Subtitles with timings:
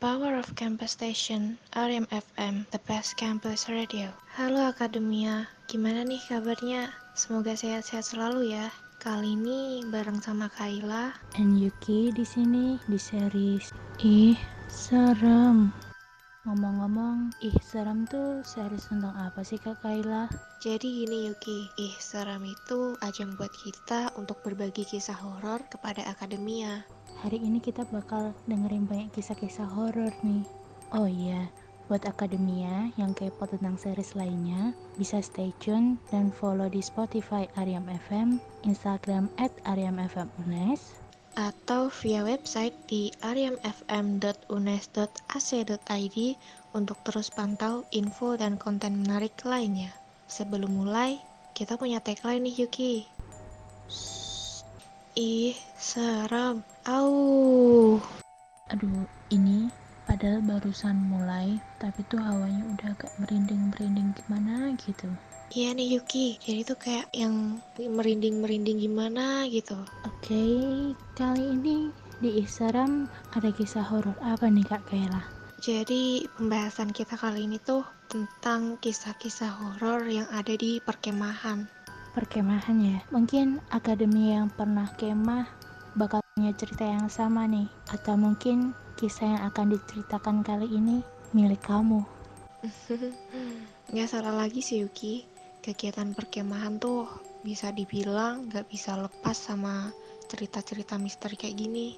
[0.00, 4.08] power of campus station, Ariam FM, the best campus radio.
[4.32, 6.88] Halo Akademia, gimana nih kabarnya?
[7.12, 8.72] Semoga sehat-sehat selalu ya.
[8.96, 14.36] Kali ini bareng sama Kaila and Yuki di sini di series Ih,
[14.72, 15.68] serem.
[16.48, 20.32] Ngomong-ngomong, ih serem tuh series tentang apa sih Kak Kaila?
[20.64, 26.88] Jadi gini Yuki, ih seram itu ajang buat kita untuk berbagi kisah horor kepada akademia.
[27.20, 30.40] Hari ini kita bakal dengerin banyak kisah-kisah horor nih.
[30.96, 31.52] Oh iya,
[31.84, 37.84] buat akademia yang kepo tentang series lainnya, bisa stay tune dan follow di Spotify Ariam
[38.08, 40.96] FM, Instagram at Ariam FM Unes,
[41.36, 46.18] atau via website di ariamfm.unes.ac.id
[46.72, 49.92] untuk terus pantau info dan konten menarik lainnya.
[50.24, 51.20] Sebelum mulai,
[51.52, 53.04] kita punya tagline nih Yuki.
[55.18, 56.62] Ih, seram.
[56.86, 57.98] Au.
[58.70, 59.66] Aduh, ini
[60.06, 65.10] padahal barusan mulai, tapi tuh hawanya udah agak merinding-merinding gimana gitu.
[65.50, 69.82] Iya nih Yuki, jadi tuh kayak yang merinding-merinding gimana gitu.
[70.06, 71.90] Oke, okay, kali ini
[72.22, 75.26] di Instagram ada kisah horor apa nih Kak Kayla?
[75.58, 81.66] Jadi pembahasan kita kali ini tuh tentang kisah-kisah horor yang ada di perkemahan
[82.12, 82.98] perkemahan ya.
[83.14, 85.46] Mungkin akademi yang pernah kemah
[85.94, 87.66] bakal punya cerita yang sama nih.
[87.90, 91.00] Atau mungkin kisah yang akan diceritakan kali ini
[91.32, 92.02] milik kamu.
[93.94, 95.26] Gak salah lagi sih Yuki.
[95.60, 97.04] Kegiatan perkemahan tuh
[97.44, 99.92] bisa dibilang gak bisa lepas sama
[100.28, 101.96] cerita-cerita misteri kayak gini.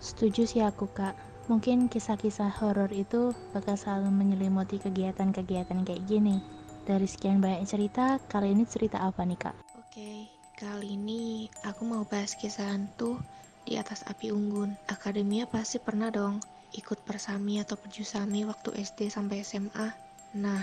[0.00, 1.16] Setuju sih aku kak.
[1.44, 6.40] Mungkin kisah-kisah horor itu bakal selalu menyelimuti kegiatan-kegiatan kayak gini.
[6.84, 9.56] Dari sekian banyak cerita, kali ini cerita apa nih kak?
[9.80, 13.16] Oke, kali ini aku mau bahas kisah hantu
[13.64, 14.76] di atas api unggun.
[14.92, 16.44] Akademia pasti pernah dong
[16.76, 19.96] ikut persami atau perjusami waktu SD sampai SMA.
[20.36, 20.60] Nah,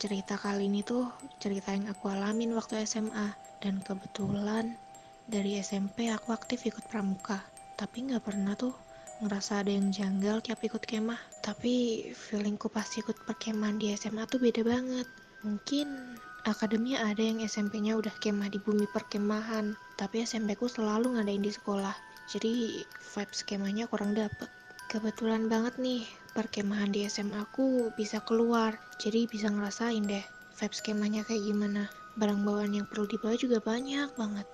[0.00, 3.36] cerita kali ini tuh cerita yang aku alamin waktu SMA.
[3.60, 4.80] Dan kebetulan
[5.28, 7.36] dari SMP aku aktif ikut pramuka.
[7.76, 8.72] Tapi nggak pernah tuh
[9.20, 11.20] ngerasa ada yang janggal tiap ikut kemah.
[11.44, 17.96] Tapi feelingku pas ikut perkemahan di SMA tuh beda banget Mungkin akademia ada yang SMP-nya
[17.96, 21.96] udah kemah di bumi perkemahan, tapi SMP ku selalu ngadain di sekolah.
[22.28, 24.52] Jadi vibe skemanya kurang dapet.
[24.92, 26.04] Kebetulan banget nih,
[26.36, 30.24] perkemahan di SMA ku bisa keluar, jadi bisa ngerasain deh
[30.60, 31.88] vibe skemanya kayak gimana.
[32.20, 34.48] Barang bawaan yang perlu dibawa juga banyak banget,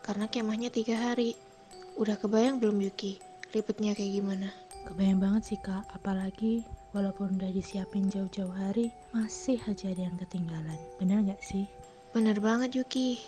[0.00, 1.36] karena kemahnya tiga hari.
[2.00, 3.20] Udah kebayang belum Yuki,
[3.52, 4.48] ribetnya kayak gimana?
[4.88, 10.80] Kebayang banget sih kak, apalagi walaupun udah disiapin jauh-jauh hari, masih aja ada yang ketinggalan.
[11.00, 11.64] Bener gak sih?
[12.12, 13.20] Bener banget Yuki.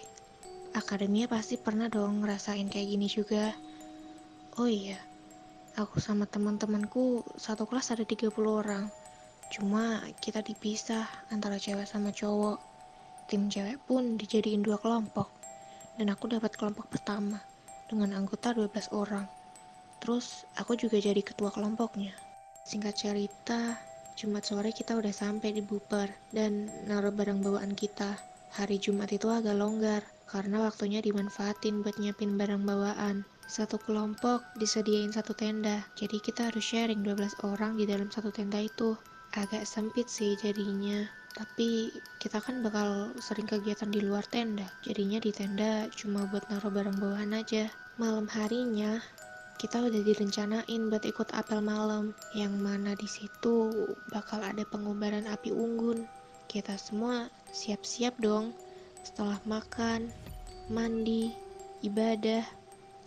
[0.76, 3.56] Akademia pasti pernah dong ngerasain kayak gini juga.
[4.60, 5.00] Oh iya,
[5.80, 8.86] aku sama teman-temanku satu kelas ada 30 orang.
[9.48, 12.58] Cuma kita dipisah antara cewek sama cowok.
[13.31, 15.31] Tim cewek pun dijadiin dua kelompok.
[15.94, 17.38] Dan aku dapat kelompok pertama
[17.86, 19.31] dengan anggota 12 orang.
[20.02, 22.24] Terus aku juga jadi ketua kelompoknya.
[22.64, 23.76] Singkat cerita,
[24.16, 28.16] Jumat sore kita udah sampai di Buper dan naruh barang bawaan kita.
[28.56, 33.28] Hari Jumat itu agak longgar karena waktunya dimanfaatin buat nyiapin barang bawaan.
[33.44, 38.56] Satu kelompok disediain satu tenda, jadi kita harus sharing 12 orang di dalam satu tenda
[38.56, 38.96] itu.
[39.36, 41.04] Agak sempit sih jadinya,
[41.36, 44.64] tapi kita kan bakal sering kegiatan di luar tenda.
[44.81, 47.69] Jadinya di tenda cuma buat naruh barang bawaan aja.
[48.00, 49.04] Malam harinya,
[49.54, 53.70] kita udah direncanain buat ikut apel malam yang mana di situ
[54.10, 56.04] bakal ada pengobaran api unggun.
[56.50, 58.53] Kita semua siap-siap dong.
[59.06, 60.10] Setelah makan,
[60.69, 61.31] mandi,
[61.87, 62.43] ibadah,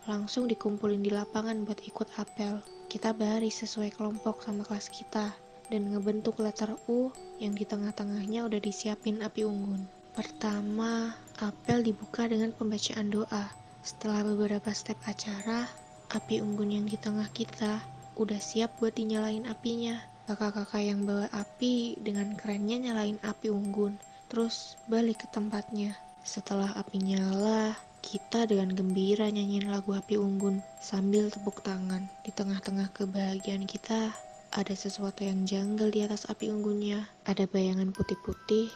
[0.08, 2.64] langsung dikumpulin di lapangan buat ikut apel.
[2.88, 5.36] Kita baris sesuai kelompok sama kelas kita
[5.68, 7.12] dan ngebentuk letter U
[7.44, 9.84] yang di tengah-tengahnya udah disiapin api unggun.
[10.16, 11.14] Pertama,
[11.44, 13.46] apel dibuka dengan pembacaan doa.
[13.84, 15.68] Setelah beberapa step acara,
[16.08, 17.84] Api unggun yang di tengah kita
[18.16, 20.00] udah siap buat dinyalain apinya.
[20.24, 24.00] Kakak-kakak yang bawa api dengan kerennya nyalain api unggun,
[24.32, 26.00] terus balik ke tempatnya.
[26.24, 32.08] Setelah api nyala, kita dengan gembira nyanyiin lagu api unggun sambil tepuk tangan.
[32.24, 34.16] Di tengah-tengah kebahagiaan kita,
[34.56, 37.04] ada sesuatu yang janggal di atas api unggunnya.
[37.28, 38.72] Ada bayangan putih-putih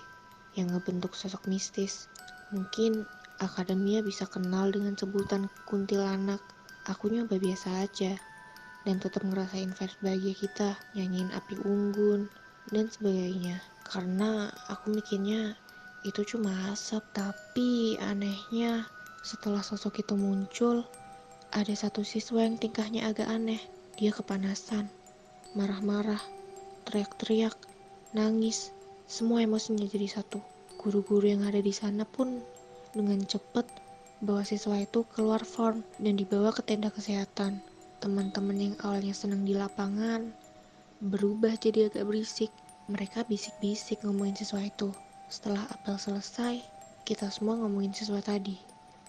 [0.60, 2.12] yang ngebentuk sosok mistis.
[2.52, 3.08] Mungkin
[3.40, 6.44] akademia bisa kenal dengan sebutan kuntilanak
[6.90, 8.18] aku nyoba biasa aja
[8.82, 12.26] dan tetap ngerasain vibes bahagia kita nyanyiin api unggun
[12.74, 13.62] dan sebagainya.
[13.86, 15.54] Karena aku mikirnya
[16.02, 18.90] itu cuma asap tapi anehnya
[19.22, 20.82] setelah sosok itu muncul
[21.54, 23.62] ada satu siswa yang tingkahnya agak aneh.
[24.00, 24.90] Dia kepanasan
[25.54, 26.22] marah-marah,
[26.88, 27.54] teriak-teriak,
[28.16, 28.72] nangis,
[29.06, 30.40] semua emosinya jadi satu.
[30.80, 32.42] Guru-guru yang ada di sana pun
[32.96, 33.68] dengan cepat
[34.22, 37.58] bawa siswa itu keluar form dan dibawa ke tenda kesehatan.
[37.98, 40.30] Teman-teman yang awalnya senang di lapangan
[41.02, 42.54] berubah jadi agak berisik.
[42.86, 44.94] Mereka bisik-bisik ngomongin siswa itu.
[45.26, 46.62] Setelah apel selesai,
[47.02, 48.58] kita semua ngomongin siswa tadi.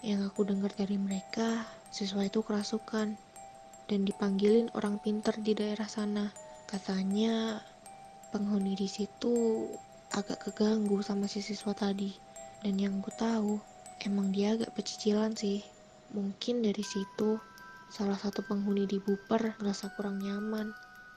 [0.01, 1.61] Yang aku dengar dari mereka,
[1.93, 3.13] siswa itu kerasukan
[3.85, 6.33] dan dipanggilin orang pinter di daerah sana.
[6.65, 7.61] Katanya
[8.33, 9.69] penghuni di situ
[10.09, 12.13] agak keganggu sama si siswa tadi.
[12.63, 13.59] Dan yang ku tahu,
[14.01, 15.61] emang dia agak pecicilan sih.
[16.13, 17.37] Mungkin dari situ,
[17.93, 20.73] salah satu penghuni di Buper ngerasa kurang nyaman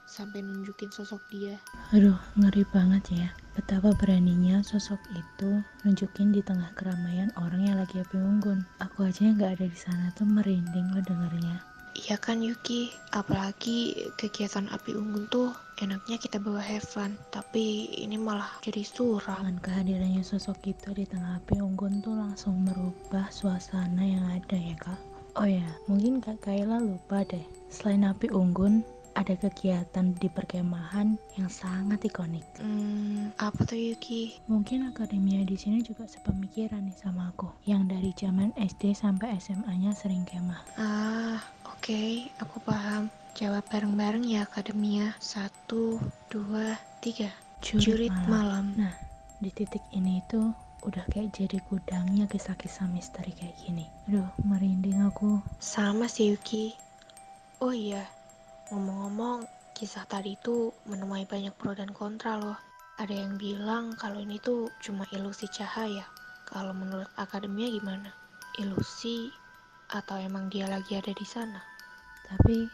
[0.07, 1.59] sampai nunjukin sosok dia.
[1.91, 3.29] Aduh, ngeri banget ya.
[3.59, 8.63] Betapa beraninya sosok itu nunjukin di tengah keramaian orang yang lagi api unggun.
[8.79, 11.59] Aku aja yang gak ada di sana tuh merinding lo dengernya.
[11.97, 15.49] Iya kan Yuki, apalagi kegiatan api unggun tuh
[15.81, 19.41] enaknya kita bawa have fun, tapi ini malah jadi suram.
[19.41, 24.77] Dengan kehadirannya sosok itu di tengah api unggun tuh langsung merubah suasana yang ada ya
[24.77, 25.01] kak.
[25.37, 27.45] Oh ya, mungkin Kak Kaila lupa deh.
[27.69, 28.81] Selain api unggun,
[29.17, 32.45] ada kegiatan di perkemahan yang sangat ikonik.
[32.61, 34.37] Hmm, apa tuh Yuki?
[34.45, 39.97] Mungkin akademia di sini juga sepemikiran nih sama aku, yang dari zaman SD sampai SMA-nya
[39.97, 40.61] sering kemah.
[40.77, 41.41] Ah,
[41.77, 43.13] oke, okay, aku paham.
[43.37, 45.13] Jawab bareng-bareng ya akademia.
[45.21, 46.73] Satu, dua,
[47.05, 47.29] tiga.
[47.61, 48.73] Jurit, malam.
[48.73, 48.89] malam.
[48.89, 48.93] Nah,
[49.37, 53.85] di titik ini tuh udah kayak jadi gudangnya kisah-kisah misteri kayak gini.
[54.09, 55.37] Aduh, merinding aku.
[55.61, 56.73] Sama sih Yuki.
[57.61, 58.09] Oh iya,
[58.73, 59.45] Ngomong-ngomong,
[59.77, 62.57] kisah tadi itu menemui banyak pro dan kontra loh.
[62.97, 66.09] Ada yang bilang kalau ini tuh cuma ilusi cahaya.
[66.49, 68.09] Kalau menurut akademia gimana?
[68.57, 69.29] Ilusi
[69.91, 71.63] atau emang dia lagi ada di sana?
[72.27, 72.67] Tapi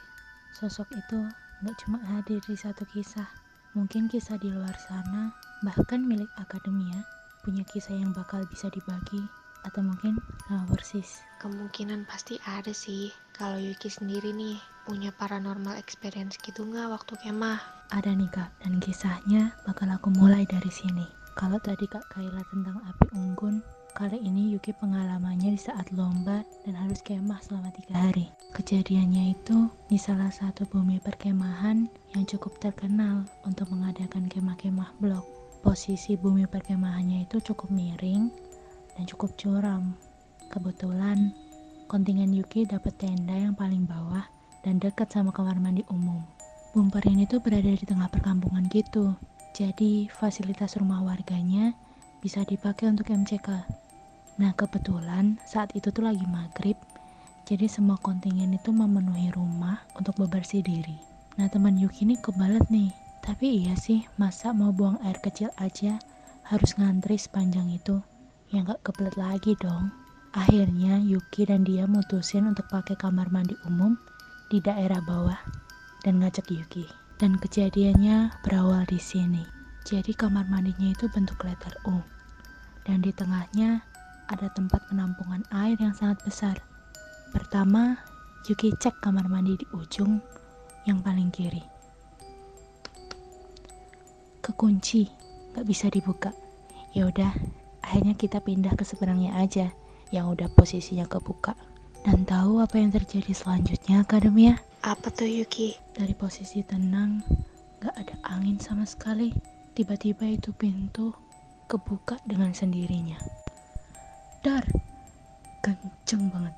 [0.58, 1.20] sosok itu
[1.62, 3.30] nggak cuma hadir di satu kisah.
[3.74, 5.34] Mungkin kisah di luar sana,
[5.66, 7.02] bahkan milik akademia,
[7.42, 9.22] punya kisah yang bakal bisa dibagi
[9.64, 11.24] atau mungkin sama persis.
[11.40, 13.10] Kemungkinan pasti ada sih.
[13.34, 17.60] Kalau Yuki sendiri nih, punya paranormal experience gitu nggak waktu kemah?
[17.90, 21.08] Ada nih kak, dan kisahnya bakal aku mulai dari sini.
[21.34, 23.64] Kalau tadi kak Kaila tentang api unggun,
[23.94, 28.26] kali ini Yuki pengalamannya di saat lomba dan harus kemah selama tiga hari.
[28.58, 31.86] Kejadiannya itu di salah satu bumi perkemahan
[32.18, 35.22] yang cukup terkenal untuk mengadakan kemah-kemah blok.
[35.62, 38.34] Posisi bumi perkemahannya itu cukup miring
[38.98, 39.94] dan cukup curam.
[40.50, 41.30] Kebetulan
[41.86, 44.26] kontingen Yuki dapat tenda yang paling bawah
[44.66, 46.26] dan dekat sama kamar mandi umum.
[46.74, 49.14] Bumper ini tuh berada di tengah perkampungan gitu,
[49.54, 51.78] jadi fasilitas rumah warganya
[52.26, 53.83] bisa dipakai untuk MCK.
[54.42, 56.78] Nah kebetulan saat itu tuh lagi maghrib,
[57.46, 60.98] jadi semua kontingen itu memenuhi rumah untuk bebersih diri.
[61.38, 62.90] Nah teman Yuki ini kebalet nih,
[63.22, 66.02] tapi iya sih masa mau buang air kecil aja
[66.50, 68.02] harus ngantri sepanjang itu,
[68.50, 69.94] ya nggak kebelet lagi dong.
[70.34, 73.94] Akhirnya Yuki dan dia mutusin untuk pakai kamar mandi umum
[74.50, 75.38] di daerah bawah
[76.02, 76.90] dan ngajak Yuki.
[77.22, 79.46] Dan kejadiannya berawal di sini.
[79.86, 82.02] Jadi kamar mandinya itu bentuk letter U.
[82.84, 83.86] Dan di tengahnya
[84.30, 86.56] ada tempat penampungan air yang sangat besar.
[87.34, 87.98] Pertama,
[88.46, 90.20] Yuki cek kamar mandi di ujung
[90.84, 91.64] yang paling kiri.
[94.44, 95.08] Kekunci,
[95.56, 96.36] gak bisa dibuka.
[96.92, 97.32] Ya udah,
[97.80, 99.72] akhirnya kita pindah ke seberangnya aja
[100.12, 101.56] yang udah posisinya kebuka.
[102.04, 104.60] Dan tahu apa yang terjadi selanjutnya, Akademia?
[104.84, 105.80] Apa tuh, Yuki?
[105.96, 107.24] Dari posisi tenang,
[107.80, 109.32] gak ada angin sama sekali.
[109.72, 111.16] Tiba-tiba itu pintu
[111.72, 113.43] kebuka dengan sendirinya.
[114.44, 114.68] Dar,
[115.64, 116.52] kenceng banget.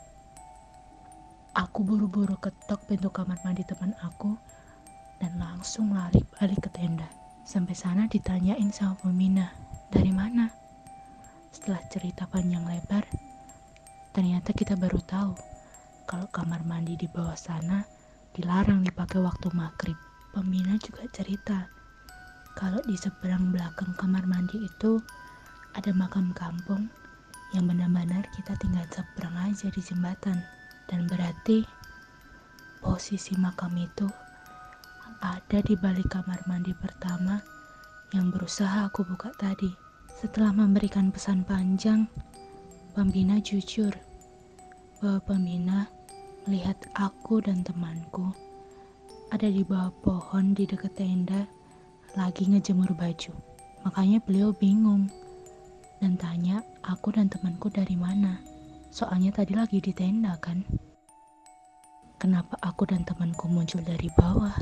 [1.54, 4.34] Aku buru-buru ketok pintu kamar mandi teman aku
[5.22, 7.06] dan langsung lari balik ke tenda.
[7.46, 9.54] Sampai sana ditanyain sama Pemina,
[9.94, 10.50] dari mana?
[11.54, 13.06] Setelah cerita panjang lebar,
[14.16, 15.36] Ternyata kita baru tahu
[16.08, 17.84] kalau kamar mandi di bawah sana
[18.32, 20.00] dilarang dipakai waktu maghrib.
[20.32, 21.68] Pembina juga cerita
[22.56, 25.04] kalau di seberang belakang kamar mandi itu
[25.76, 26.88] ada makam kampung
[27.54, 30.42] yang benar-benar kita tinggal seberang aja di jembatan.
[30.86, 31.66] Dan berarti
[32.82, 34.06] posisi makam itu
[35.22, 37.42] ada di balik kamar mandi pertama
[38.14, 39.70] yang berusaha aku buka tadi.
[40.16, 42.08] Setelah memberikan pesan panjang,
[42.96, 43.92] Pembina jujur
[45.04, 45.92] bahwa pembina
[46.48, 48.32] melihat aku dan temanku
[49.36, 51.44] ada di bawah pohon di dekat tenda
[52.16, 53.36] lagi ngejemur baju.
[53.84, 55.12] Makanya beliau bingung
[56.06, 58.38] dan tanya aku dan temanku dari mana.
[58.94, 60.62] Soalnya tadi lagi di tenda kan.
[62.22, 64.54] Kenapa aku dan temanku muncul dari bawah?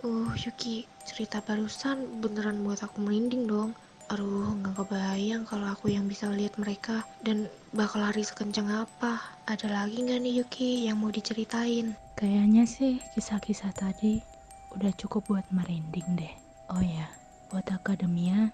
[0.00, 3.76] Uh, Yuki, cerita barusan beneran buat aku merinding dong.
[4.08, 9.20] Aduh, nggak kebayang kalau aku yang bisa lihat mereka dan bakal lari sekencang apa.
[9.44, 11.92] Ada lagi nggak nih Yuki yang mau diceritain?
[12.16, 14.24] Kayaknya sih kisah-kisah tadi
[14.72, 16.34] udah cukup buat merinding deh.
[16.72, 17.12] Oh ya,
[17.52, 18.48] buat akademia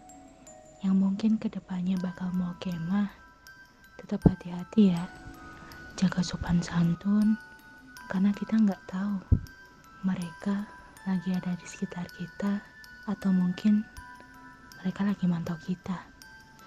[1.19, 3.11] mungkin ke depannya bakal mau kemah,
[3.99, 5.03] tetap hati-hati ya.
[5.99, 7.35] Jaga sopan santun,
[8.07, 9.19] karena kita nggak tahu
[10.07, 10.63] mereka
[11.11, 12.63] lagi ada di sekitar kita
[13.11, 13.83] atau mungkin
[14.79, 16.07] mereka lagi mantau kita.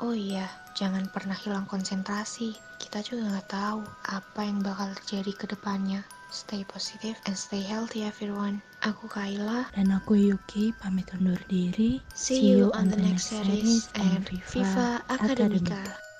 [0.04, 2.58] Oh iya, jangan pernah hilang konsentrasi.
[2.82, 6.02] Kita juga nggak tahu apa yang bakal terjadi ke depannya.
[6.34, 8.66] Stay positive and stay healthy everyone.
[8.82, 9.70] Aku Kaila.
[9.78, 12.02] Dan aku Yuki pamit undur diri.
[12.18, 16.11] See you on the next series and Viva Academica.